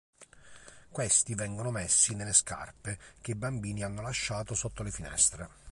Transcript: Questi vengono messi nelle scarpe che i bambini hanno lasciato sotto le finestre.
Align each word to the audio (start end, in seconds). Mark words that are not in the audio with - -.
Questi 0.89 1.35
vengono 1.35 1.69
messi 1.69 2.15
nelle 2.15 2.33
scarpe 2.33 2.97
che 3.21 3.29
i 3.29 3.35
bambini 3.35 3.83
hanno 3.83 4.01
lasciato 4.01 4.55
sotto 4.55 4.81
le 4.81 4.89
finestre. 4.89 5.49